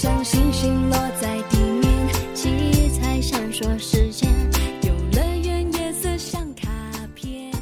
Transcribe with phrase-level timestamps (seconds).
[0.00, 4.30] 像星星落在地面，七彩闪烁时间，
[4.80, 6.70] 游乐园夜色像卡
[7.14, 7.52] 片。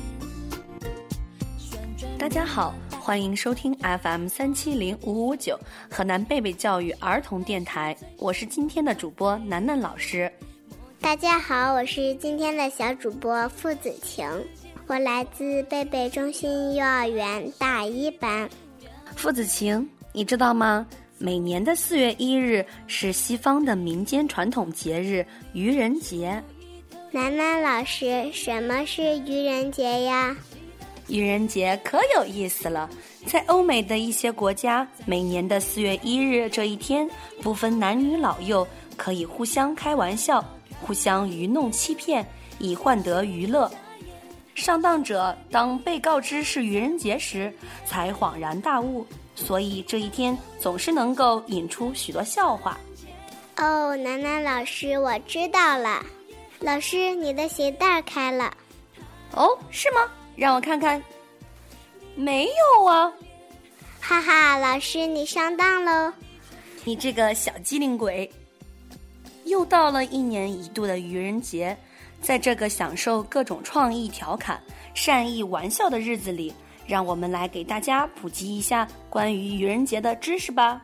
[2.17, 5.59] 大家好，欢迎收听 FM 三七零五五九
[5.91, 10.33] 河南贝贝教育儿童电台，我是今天的主播楠楠老师。
[11.01, 14.25] 大家好，我是今天的小主播付子晴，
[14.87, 18.49] 我来自贝贝中心幼儿园大一班。
[19.17, 20.87] 付子晴，你知道吗？
[21.19, 26.43] 每年的四月一日是西方的民间传统节日愚人节。
[27.11, 30.37] 楠楠老师，什么是愚人节呀？
[31.09, 32.89] 愚人节可有意思了，
[33.27, 37.09] 在欧美的一些国家，每年的四月一日这一天，
[37.43, 38.67] 不分男女老幼，
[38.97, 40.45] 可以互相开玩笑，
[40.81, 42.25] 互相愚弄欺骗，
[42.59, 43.71] 以换得娱乐。
[44.55, 47.53] 上当者当被告知是愚人节时，
[47.87, 49.07] 才恍然大悟，
[49.47, 52.77] 所以这一天总是能够引出许多笑话。
[53.57, 56.05] 哦，楠楠老师，我知道了。
[56.61, 58.53] 老师，你的鞋带开了。
[59.33, 60.01] 哦，是吗？
[60.35, 61.03] 让我看看，
[62.17, 63.13] 没有啊！
[64.01, 66.13] 哈哈，老师你上当喽！
[66.85, 68.31] 你这个小机灵鬼！
[69.45, 71.77] 又到了一年一度的愚人节，
[72.21, 74.61] 在这个享受各种创意调侃、
[74.95, 76.53] 善意玩笑的日子里，
[76.89, 80.83] 让我们来给大家普及一下关于愚人节的知识吧。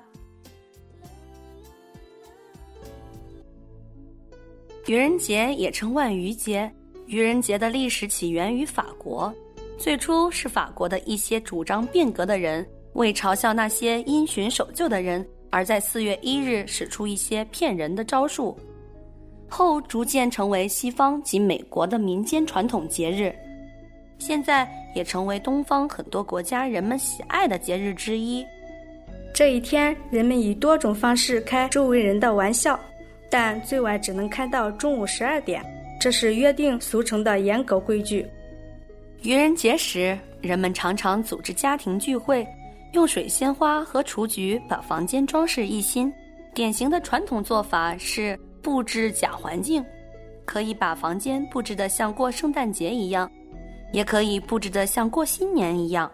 [4.87, 6.71] 愚人节也称万愚节，
[7.07, 9.35] 愚人节的历史起源于法国。
[9.79, 18.55] 最初是法国的一些主张变革的人，为嘲笑那些因循守旧的人，而在四月一日使出一些骗人的招数，
[19.49, 23.35] 后逐渐成为西方及美国的民间传统节日，
[24.25, 28.43] 现在也成为东方很多国家人们喜爱的节日之一。
[29.35, 32.81] 这一天，人们以多种方式开周围人的玩笑，
[33.29, 35.63] 但最晚只能开到中午十二点，
[36.01, 38.27] 这是约定俗成的严格规矩。
[39.21, 42.47] 愚人节时，人们常常组织家庭聚会，
[42.93, 46.11] 用水仙花和雏菊把房间装饰一新。
[46.55, 49.85] 典型的传统做法是布置假环境，
[50.47, 53.31] 可以把房间布置得像过圣诞节一样，
[53.95, 56.11] 也可以布置得像过新年一样。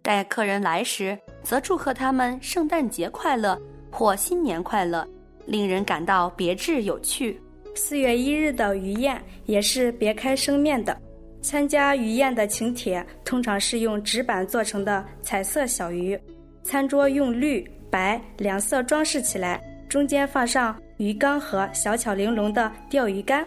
[0.00, 3.60] 待客人来时，则祝贺他们圣诞节快乐
[3.90, 5.06] 或新年快乐，
[5.44, 7.38] 令人感到别致有趣。
[7.74, 10.98] 四月一日的鱼宴也是别开生面的。
[11.42, 16.18] 参加鱼宴的请帖通常是用纸板做成的彩色小鱼，
[16.62, 19.60] 餐桌用绿白两色装饰起来，
[19.90, 23.46] 中间放上鱼缸和小巧玲珑的钓鱼竿，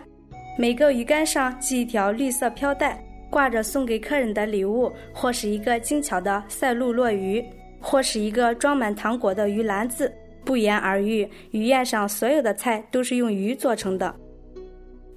[0.60, 7.44] 每个鱼竿上系一条绿色飘带，挂着送给客人的礼物，或是一个精巧的赛璐珞鱼，
[7.82, 10.14] 或是一个装满糖果的鱼篮子。
[10.46, 14.14] 不言而喻，鱼宴上所有的菜都是用鱼做成的。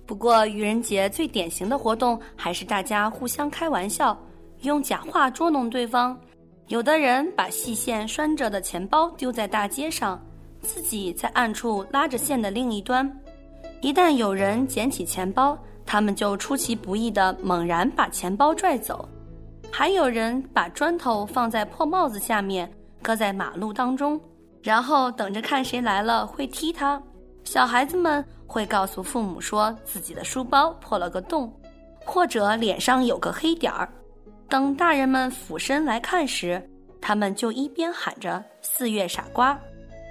[0.06, 4.18] 不过，愚人节最典型的活动还是大家互相开玩笑，
[4.62, 6.18] 用假话捉弄对方。
[6.68, 10.18] 有的人把细线拴着的钱包丢在大街上，
[10.62, 13.06] 自己在暗处拉着线的另一端。
[13.82, 19.08] 一旦有人捡起钱包，他们就出其不意地猛然把钱包拽走。
[19.72, 22.70] 还有人把砖头放在破帽子下面，
[23.02, 24.20] 搁在马路当中，
[24.62, 27.00] 然后等着看谁来了会踢他。
[27.44, 31.52] 小孩子们会告诉父母说自己的书包破了个洞，
[32.04, 33.88] 或者脸上有个黑点儿。
[34.48, 36.60] 等大人们俯身来看时，
[37.00, 39.58] 他们就一边喊着“四月傻瓜”，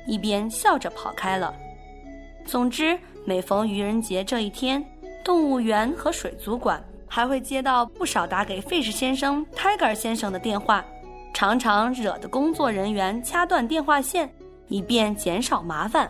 [0.07, 1.53] 一边笑着跑开了。
[2.45, 4.85] 总之，每逢愚人节这一天，
[5.25, 10.85] 动物园和水族馆还会接到不少打给 Fish 先生、Tiger 先生的电话，
[11.33, 14.31] 常常惹得工作人员掐断电话线，
[14.67, 16.09] 以便减少麻烦。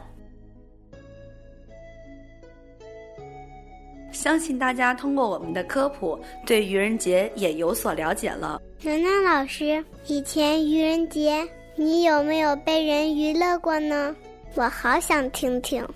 [4.11, 8.61] 相信大家通过我们的科普，对愚人节也有所了解了。
[8.81, 11.47] 楠楠老师，以前愚人节
[11.77, 14.13] 你有没有被人娱乐过呢？
[14.55, 15.87] 我好想听听。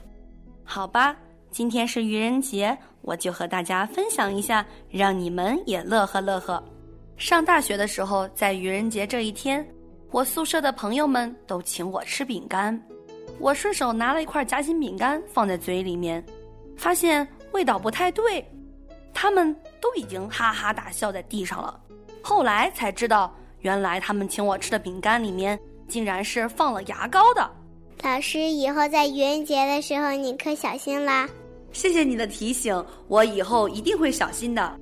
[0.63, 1.17] 好吧，
[1.51, 6.63] 今天是愚人节，我就和大家分享一下，让你们也乐呵乐呵。
[7.17, 9.67] 上大学的时候，在愚人节这一天，
[10.11, 12.79] 我宿舍的朋友们都请我吃饼干，
[13.39, 16.23] 我顺手拿了一块夹心饼干放在嘴里面，
[16.77, 17.27] 发现。
[17.51, 18.47] 味道不太对，
[19.11, 21.79] 他们都已经哈哈大笑在地上了。
[22.21, 27.49] 后来才知道，原来他们请我吃的饼干里面竟然是放了牙膏的。
[28.03, 31.27] 老师，以后在愚人节的时候你可小心啦！
[31.71, 34.79] 谢谢你的提醒，我以后一定会小心的。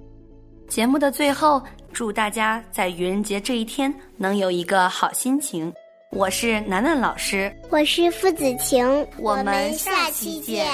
[0.68, 1.62] 节目的最后，
[1.94, 5.74] 祝大家在愚人节这一天能有一个好心情。
[6.12, 10.66] 我是楠楠老师，我是付子晴，我们下期见。